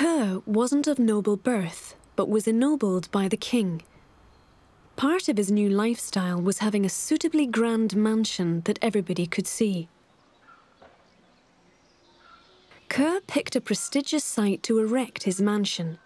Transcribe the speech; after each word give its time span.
Coeur 0.00 0.40
wasn't 0.46 0.86
of 0.86 0.98
noble 0.98 1.36
birth, 1.36 1.94
but 2.16 2.26
was 2.26 2.48
ennobled 2.48 3.10
by 3.10 3.28
the 3.28 3.36
king. 3.36 3.82
Part 4.96 5.28
of 5.28 5.36
his 5.36 5.52
new 5.52 5.68
lifestyle 5.68 6.40
was 6.40 6.60
having 6.60 6.86
a 6.86 6.88
suitably 6.88 7.44
grand 7.44 7.94
mansion 7.94 8.62
that 8.62 8.78
everybody 8.80 9.26
could 9.26 9.46
see. 9.46 9.90
Coeur 12.88 13.20
picked 13.26 13.54
a 13.54 13.60
prestigious 13.60 14.24
site 14.24 14.62
to 14.62 14.78
erect 14.78 15.24
his 15.24 15.38
mansion 15.38 15.98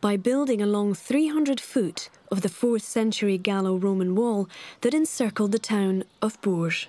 by 0.00 0.16
building 0.16 0.62
along 0.62 0.94
300 0.94 1.60
foot 1.60 2.08
of 2.32 2.40
the 2.40 2.48
4th 2.48 2.80
century 2.80 3.36
Gallo 3.36 3.76
Roman 3.76 4.14
wall 4.14 4.48
that 4.80 4.94
encircled 4.94 5.52
the 5.52 5.58
town 5.58 6.04
of 6.22 6.40
Bourges. 6.40 6.86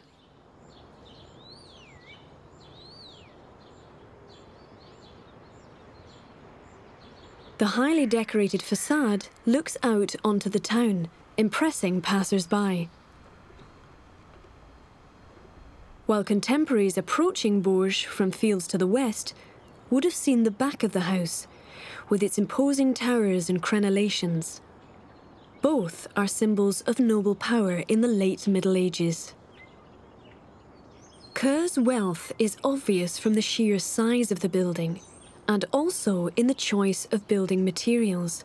The 7.57 7.67
highly 7.67 8.05
decorated 8.05 8.61
facade 8.61 9.27
looks 9.45 9.77
out 9.81 10.13
onto 10.25 10.49
the 10.49 10.59
town, 10.59 11.07
impressing 11.37 12.01
passers-by. 12.01 12.89
While 16.05 16.25
contemporaries 16.25 16.97
approaching 16.97 17.61
Bourges 17.61 18.03
from 18.03 18.31
fields 18.31 18.67
to 18.67 18.77
the 18.77 18.85
west 18.85 19.33
would 19.89 20.03
have 20.03 20.13
seen 20.13 20.43
the 20.43 20.51
back 20.51 20.83
of 20.83 20.91
the 20.91 21.07
house, 21.11 21.47
with 22.09 22.21
its 22.21 22.37
imposing 22.37 22.93
towers 22.93 23.49
and 23.49 23.63
crenellations. 23.63 24.59
Both 25.61 26.07
are 26.15 26.27
symbols 26.27 26.81
of 26.81 26.99
noble 26.99 27.35
power 27.35 27.85
in 27.87 28.01
the 28.01 28.09
late 28.09 28.49
Middle 28.49 28.75
Ages. 28.75 29.33
Coeur's 31.33 31.79
wealth 31.79 32.33
is 32.37 32.57
obvious 32.65 33.17
from 33.17 33.33
the 33.33 33.41
sheer 33.41 33.79
size 33.79 34.29
of 34.29 34.41
the 34.41 34.49
building 34.49 34.99
and 35.47 35.65
also 35.71 36.29
in 36.35 36.47
the 36.47 36.53
choice 36.53 37.07
of 37.11 37.27
building 37.27 37.63
materials. 37.63 38.43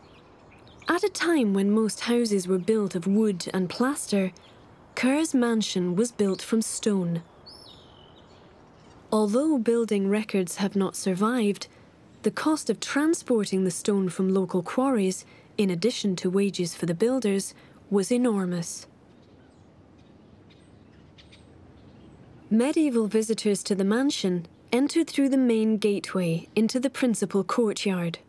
At 0.87 1.03
a 1.03 1.09
time 1.09 1.53
when 1.53 1.71
most 1.71 2.01
houses 2.01 2.47
were 2.47 2.57
built 2.57 2.95
of 2.95 3.07
wood 3.07 3.47
and 3.53 3.69
plaster, 3.69 4.31
Coeur's 4.95 5.33
mansion 5.33 5.95
was 5.95 6.11
built 6.11 6.41
from 6.41 6.61
stone. 6.61 7.23
Although 9.11 9.57
building 9.57 10.09
records 10.09 10.57
have 10.57 10.75
not 10.75 10.95
survived, 10.95 11.67
the 12.23 12.31
cost 12.31 12.69
of 12.69 12.79
transporting 12.79 13.63
the 13.63 13.71
stone 13.71 14.09
from 14.09 14.33
local 14.33 14.61
quarries, 14.61 15.25
in 15.57 15.69
addition 15.69 16.15
to 16.17 16.29
wages 16.29 16.75
for 16.75 16.85
the 16.85 16.93
builders, 16.93 17.53
was 17.89 18.11
enormous. 18.11 18.87
Medieval 22.49 23.07
visitors 23.07 23.63
to 23.63 23.75
the 23.75 23.83
mansion 23.83 24.45
entered 24.71 25.09
through 25.09 25.29
the 25.29 25.37
main 25.37 25.77
gateway 25.77 26.47
into 26.55 26.79
the 26.79 26.89
principal 26.89 27.43
courtyard. 27.43 28.19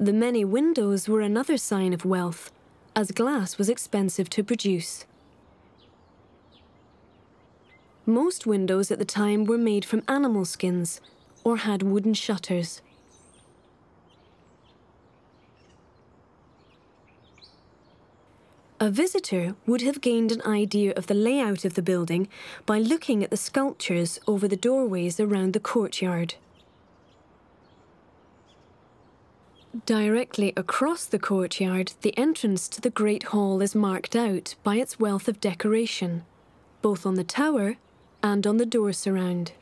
The 0.00 0.12
many 0.12 0.44
windows 0.44 1.08
were 1.08 1.20
another 1.20 1.56
sign 1.56 1.92
of 1.92 2.04
wealth, 2.04 2.52
as 2.94 3.10
glass 3.10 3.58
was 3.58 3.68
expensive 3.68 4.30
to 4.30 4.44
produce. 4.44 5.06
Most 8.06 8.46
windows 8.46 8.90
at 8.90 8.98
the 8.98 9.04
time 9.04 9.44
were 9.44 9.58
made 9.58 9.84
from 9.84 10.04
animal 10.06 10.44
skins 10.44 11.00
or 11.44 11.58
had 11.58 11.82
wooden 11.82 12.14
shutters. 12.14 12.80
A 18.80 18.90
visitor 18.90 19.56
would 19.66 19.82
have 19.82 20.00
gained 20.00 20.30
an 20.30 20.42
idea 20.42 20.92
of 20.94 21.08
the 21.08 21.14
layout 21.14 21.64
of 21.64 21.74
the 21.74 21.82
building 21.82 22.28
by 22.64 22.78
looking 22.78 23.24
at 23.24 23.30
the 23.30 23.36
sculptures 23.36 24.20
over 24.28 24.46
the 24.46 24.56
doorways 24.56 25.18
around 25.18 25.52
the 25.52 25.60
courtyard. 25.60 26.36
Directly 29.84 30.52
across 30.56 31.06
the 31.06 31.18
courtyard, 31.18 31.92
the 32.02 32.16
entrance 32.16 32.68
to 32.68 32.80
the 32.80 32.90
Great 32.90 33.24
Hall 33.24 33.60
is 33.60 33.74
marked 33.74 34.14
out 34.14 34.54
by 34.62 34.76
its 34.76 35.00
wealth 35.00 35.26
of 35.26 35.40
decoration, 35.40 36.24
both 36.80 37.04
on 37.04 37.14
the 37.14 37.24
tower 37.24 37.78
and 38.22 38.46
on 38.46 38.58
the 38.58 38.66
door 38.66 38.92
surround. 38.92 39.52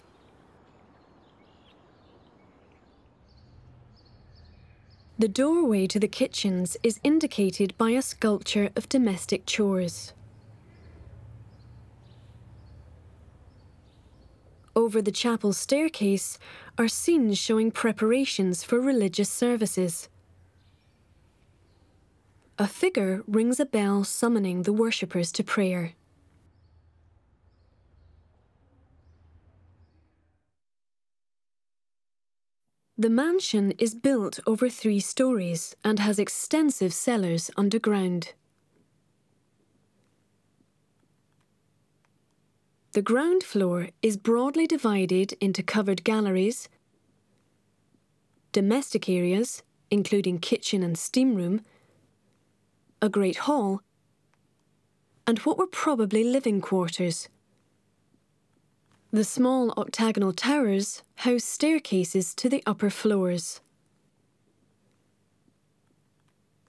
The 5.19 5.29
doorway 5.29 5.87
to 5.87 5.99
the 5.99 6.09
kitchens 6.09 6.77
is 6.83 7.01
indicated 7.03 7.77
by 7.79 7.91
a 7.93 8.03
sculpture 8.03 8.69
of 8.77 8.87
domestic 8.91 9.47
chores. 9.47 10.13
Over 14.75 15.01
the 15.01 15.11
chapel 15.11 15.55
staircase 15.55 16.39
are 16.77 16.87
scenes 16.87 17.39
showing 17.39 17.71
preparations 17.71 18.63
for 18.63 18.79
religious 18.79 19.31
services. 19.31 20.11
A 22.59 22.67
figure 22.69 23.23
rings 23.27 23.59
a 23.59 23.65
bell 23.65 24.05
summoning 24.05 24.65
the 24.65 24.73
worshippers 24.73 25.33
to 25.33 25.43
prayer. 25.43 25.95
The 32.99 33.11
mansion 33.11 33.73
is 33.73 33.95
built 33.95 34.41
over 34.47 34.71
three 34.71 35.01
stories 35.01 35.77
and 35.85 35.99
has 35.99 36.19
extensive 36.19 36.95
cellars 36.95 37.51
underground. 37.55 38.33
The 42.93 43.03
ground 43.03 43.43
floor 43.43 43.91
is 44.01 44.17
broadly 44.17 44.67
divided 44.67 45.35
into 45.43 45.63
covered 45.63 46.05
galleries, 46.05 46.71
domestic 48.53 49.11
areas, 49.11 49.63
including 49.91 50.39
kitchen 50.39 50.83
and 50.83 50.97
steam 50.97 51.35
room, 51.35 51.61
a 53.03 53.11
great 53.11 53.37
hall, 53.45 53.83
and 55.27 55.39
what 55.41 55.59
were 55.59 55.67
probably 55.67 56.25
living 56.25 56.63
quarters. 56.63 57.29
The 59.17 59.25
small 59.25 59.73
octagonal 59.79 60.35
towers 60.35 61.03
house 61.25 61.43
staircases 61.43 62.35
to 62.35 62.51
the 62.51 62.63
upper 62.67 62.91
floors. 62.91 63.63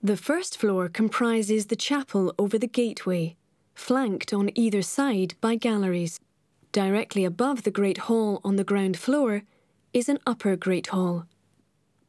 The 0.02 0.16
first 0.16 0.56
floor 0.56 0.88
comprises 0.88 1.66
the 1.66 1.76
chapel 1.76 2.32
over 2.38 2.56
the 2.56 2.66
gateway, 2.66 3.36
flanked 3.74 4.32
on 4.32 4.50
either 4.54 4.80
side 4.80 5.34
by 5.42 5.56
galleries. 5.56 6.20
Directly 6.72 7.26
above 7.26 7.64
the 7.64 7.70
Great 7.70 7.98
Hall 8.08 8.40
on 8.42 8.56
the 8.56 8.64
ground 8.64 8.96
floor 8.96 9.42
is 9.92 10.08
an 10.08 10.18
upper 10.26 10.56
Great 10.56 10.86
Hall. 10.86 11.26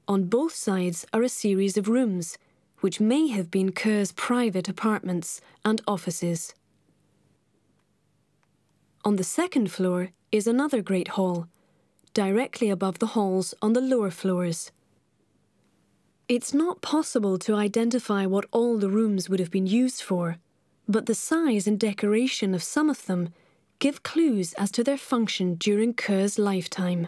On 0.07 0.23
both 0.23 0.55
sides 0.55 1.05
are 1.11 1.23
a 1.23 1.27
series 1.27 1.75
of 1.75 1.89
rooms, 1.89 2.37
which 2.79 3.01
may 3.01 3.27
have 3.27 3.51
been 3.51 3.73
Coeur's 3.73 4.13
private 4.13 4.69
apartments 4.69 5.41
and 5.65 5.81
offices. 5.85 6.53
On 9.05 9.15
the 9.15 9.23
second 9.23 9.71
floor 9.71 10.09
is 10.31 10.45
another 10.45 10.81
great 10.81 11.09
hall, 11.09 11.47
directly 12.13 12.69
above 12.69 12.99
the 12.99 13.07
halls 13.07 13.53
on 13.61 13.73
the 13.73 13.81
lower 13.81 14.11
floors. 14.11 14.71
It's 16.27 16.53
not 16.53 16.81
possible 16.81 17.39
to 17.39 17.55
identify 17.55 18.25
what 18.25 18.45
all 18.51 18.77
the 18.77 18.89
rooms 18.89 19.29
would 19.29 19.39
have 19.39 19.51
been 19.51 19.67
used 19.67 20.01
for, 20.01 20.37
but 20.87 21.05
the 21.05 21.15
size 21.15 21.65
and 21.65 21.79
decoration 21.79 22.53
of 22.53 22.61
some 22.61 22.89
of 22.89 23.05
them 23.05 23.29
give 23.79 24.03
clues 24.03 24.53
as 24.53 24.69
to 24.71 24.83
their 24.83 24.97
function 24.97 25.55
during 25.55 25.93
Coeur's 25.93 26.37
lifetime. 26.37 27.07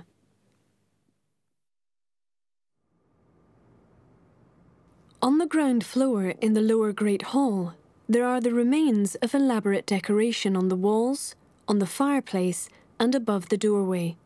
On 5.22 5.38
the 5.38 5.46
ground 5.46 5.86
floor 5.86 6.34
in 6.42 6.54
the 6.54 6.62
lower 6.62 6.94
Great 6.94 7.22
Hall, 7.34 7.74
there 8.08 8.26
are 8.26 8.42
the 8.42 8.54
remains 8.54 9.16
of 9.16 9.36
elaborate 9.36 9.86
decoration 9.86 10.56
on 10.56 10.70
the 10.70 10.76
walls, 10.76 11.36
on 11.72 11.80
the 11.80 11.86
fireplace, 11.86 12.68
and 13.00 13.16
above 13.16 13.48
the 13.48 13.56
doorway. 13.56 14.18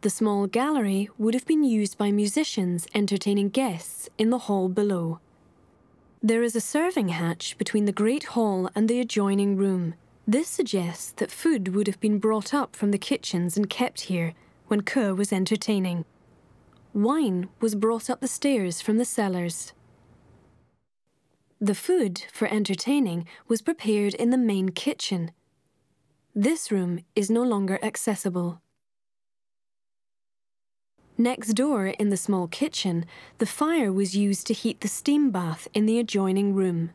The 0.00 0.10
small 0.10 0.48
gallery 0.48 1.08
would 1.16 1.32
have 1.32 1.46
been 1.46 1.62
used 1.62 1.96
by 1.96 2.10
musicians 2.10 2.88
entertaining 2.92 3.50
guests 3.50 4.08
in 4.18 4.30
the 4.30 4.50
hall 4.50 4.68
below. 4.68 5.20
There 6.20 6.42
is 6.42 6.56
a 6.56 6.60
serving 6.60 7.10
hatch 7.10 7.56
between 7.56 7.84
the 7.84 7.92
Great 7.92 8.24
Hall 8.34 8.68
and 8.74 8.88
the 8.88 8.98
adjoining 8.98 9.56
room. 9.56 9.94
This 10.26 10.48
suggests 10.48 11.12
that 11.12 11.30
food 11.30 11.68
would 11.68 11.86
have 11.86 12.00
been 12.00 12.18
brought 12.18 12.52
up 12.52 12.74
from 12.74 12.90
the 12.90 12.98
kitchens 12.98 13.56
and 13.56 13.70
kept 13.70 14.00
here 14.12 14.34
when 14.66 14.80
Coeur 14.80 15.14
was 15.14 15.32
entertaining. 15.32 16.04
Wine 16.92 17.48
was 17.60 17.76
brought 17.76 18.10
up 18.10 18.20
the 18.20 18.26
stairs 18.26 18.80
from 18.80 18.98
the 18.98 19.04
cellars. 19.04 19.72
The 21.60 21.74
food 21.74 22.24
for 22.32 22.48
entertaining 22.48 23.26
was 23.48 23.62
prepared 23.62 24.14
in 24.14 24.30
the 24.30 24.38
main 24.38 24.70
kitchen. 24.70 25.30
This 26.34 26.72
room 26.72 27.04
is 27.14 27.30
no 27.30 27.42
longer 27.42 27.78
accessible. 27.82 28.60
Next 31.16 31.54
door, 31.54 31.86
in 31.86 32.08
the 32.08 32.16
small 32.16 32.48
kitchen, 32.48 33.06
the 33.38 33.46
fire 33.46 33.92
was 33.92 34.16
used 34.16 34.48
to 34.48 34.54
heat 34.54 34.80
the 34.80 34.88
steam 34.88 35.30
bath 35.30 35.68
in 35.72 35.86
the 35.86 36.00
adjoining 36.00 36.54
room. 36.54 36.90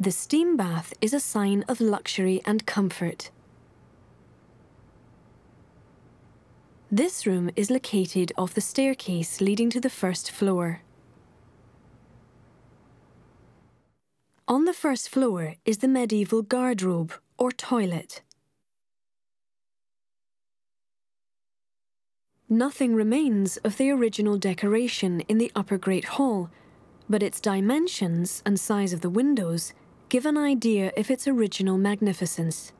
The 0.00 0.10
steam 0.10 0.56
bath 0.56 0.92
is 1.00 1.14
a 1.14 1.20
sign 1.20 1.64
of 1.68 1.80
luxury 1.80 2.40
and 2.44 2.66
comfort. 2.66 3.30
This 6.92 7.24
room 7.24 7.50
is 7.54 7.70
located 7.70 8.32
off 8.36 8.54
the 8.54 8.60
staircase 8.60 9.40
leading 9.40 9.70
to 9.70 9.80
the 9.80 9.88
first 9.88 10.28
floor. 10.28 10.82
On 14.48 14.64
the 14.64 14.74
first 14.74 15.08
floor 15.08 15.54
is 15.64 15.78
the 15.78 15.86
medieval 15.86 16.42
garderobe 16.42 17.12
or 17.38 17.52
toilet. 17.52 18.22
Nothing 22.48 22.96
remains 22.96 23.56
of 23.58 23.76
the 23.76 23.90
original 23.90 24.36
decoration 24.36 25.20
in 25.28 25.38
the 25.38 25.52
upper 25.54 25.78
Great 25.78 26.16
Hall, 26.16 26.50
but 27.08 27.22
its 27.22 27.40
dimensions 27.40 28.42
and 28.44 28.58
size 28.58 28.92
of 28.92 29.00
the 29.00 29.10
windows 29.10 29.72
give 30.08 30.26
an 30.26 30.36
idea 30.36 30.92
of 30.96 31.08
its 31.08 31.28
original 31.28 31.78
magnificence. 31.78 32.72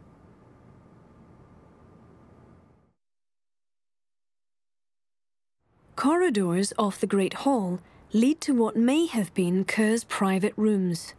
Corridors 6.00 6.72
off 6.78 6.98
the 6.98 7.06
Great 7.06 7.34
Hall 7.44 7.78
lead 8.14 8.40
to 8.40 8.54
what 8.54 8.74
may 8.74 9.04
have 9.04 9.34
been 9.34 9.66
Coeur's 9.66 10.02
private 10.04 10.54
rooms. 10.56 11.12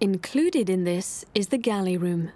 Included 0.00 0.68
in 0.68 0.82
this 0.82 1.24
is 1.36 1.46
the 1.46 1.56
galley 1.56 1.96
room. 1.96 2.32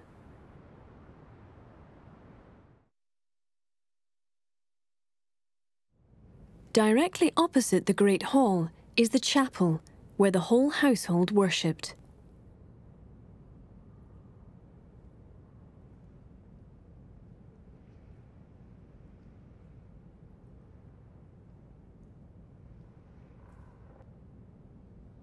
Directly 6.73 7.33
opposite 7.37 7.87
the 7.87 7.93
Great 7.93 8.23
Hall 8.23 8.71
is 8.97 9.09
the 9.09 9.19
chapel, 9.19 9.81
where 10.17 10.31
the 10.31 10.47
whole 10.47 10.71
household 10.71 11.33
worshipped. 11.33 11.97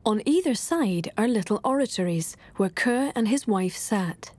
On 0.05 0.21
either 0.25 0.53
side 0.53 1.09
are 1.17 1.29
little 1.29 1.61
oratories 1.63 2.35
where 2.57 2.69
Coeur 2.69 3.13
and 3.15 3.29
his 3.29 3.47
wife 3.47 3.77
sat. 3.77 4.31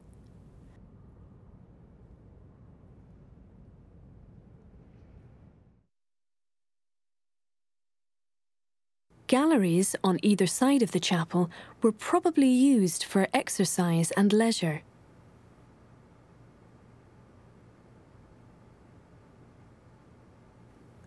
Galleries 9.27 9.97
on 10.05 10.19
either 10.23 10.47
side 10.47 10.83
of 10.83 10.93
the 10.93 11.01
chapel 11.01 11.51
were 11.81 11.93
probably 11.93 12.49
used 12.49 13.03
for 13.03 13.27
exercise 13.33 14.11
and 14.11 14.35
leisure. 14.35 14.83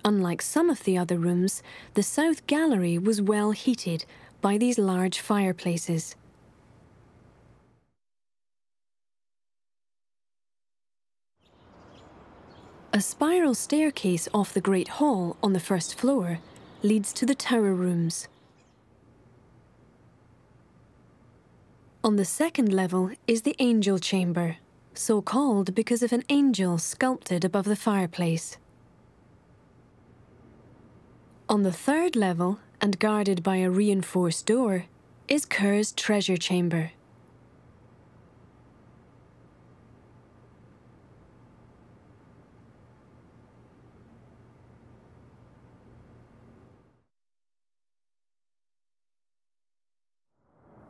Unlike 0.03 0.41
some 0.41 0.71
of 0.71 0.83
the 0.83 0.97
other 0.97 1.17
rooms, 1.17 1.61
the 1.93 2.01
south 2.01 2.47
gallery 2.47 2.97
was 2.97 3.21
well 3.21 3.51
heated 3.51 4.05
by 4.41 4.57
these 4.57 4.77
large 4.77 5.19
fireplaces. 5.19 6.15
A 12.93 13.01
spiral 13.01 13.53
staircase 13.53 14.27
off 14.33 14.53
the 14.53 14.61
Great 14.61 14.87
Hall 14.87 15.37
on 15.43 15.53
the 15.53 15.59
first 15.59 15.93
floor 15.99 16.39
leads 16.81 17.13
to 17.13 17.25
the 17.25 17.35
tower 17.35 17.73
rooms. 17.73 18.27
On 22.03 22.15
the 22.15 22.25
second 22.25 22.71
level 22.73 23.11
is 23.27 23.41
the 23.41 23.55
angel 23.59 23.99
chamber, 23.99 24.57
so 24.93 25.21
called 25.21 25.75
because 25.75 26.01
of 26.01 26.13
an 26.13 26.23
angel 26.29 26.77
sculpted 26.77 27.43
above 27.43 27.65
the 27.65 27.75
fireplace. 27.75 28.57
On 31.49 31.63
the 31.63 31.71
third 31.71 32.15
level, 32.15 32.59
and 32.81 32.99
guarded 32.99 33.43
by 33.43 33.57
a 33.57 33.69
reinforced 33.69 34.45
door, 34.45 34.85
is 35.27 35.45
Coeur's 35.45 35.91
treasure 35.91 36.37
chamber. 36.37 36.91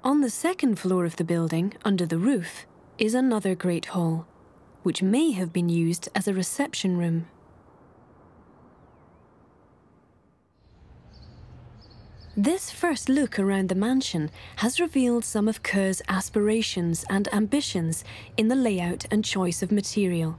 On 0.03 0.21
the 0.21 0.29
second 0.29 0.79
floor 0.79 1.03
of 1.03 1.17
the 1.17 1.25
building, 1.25 1.73
under 1.83 2.05
the 2.05 2.17
roof, 2.17 2.65
is 2.97 3.13
another 3.13 3.55
great 3.55 3.87
hall, 3.87 4.25
which 4.83 5.01
may 5.01 5.31
have 5.31 5.51
been 5.51 5.67
used 5.67 6.07
as 6.15 6.29
a 6.29 6.33
reception 6.33 6.97
room. 6.97 7.27
This 12.39 12.69
first 12.69 13.09
look 13.09 13.39
around 13.39 13.67
the 13.67 13.73
mansion 13.73 14.29
has 14.57 14.79
revealed 14.79 15.25
some 15.25 15.47
of 15.47 15.63
Coeur's 15.63 16.03
aspirations 16.07 17.03
and 17.09 17.27
ambitions 17.33 18.03
in 18.37 18.47
the 18.47 18.55
layout 18.55 19.07
and 19.09 19.25
choice 19.25 19.63
of 19.63 19.71
material. 19.71 20.37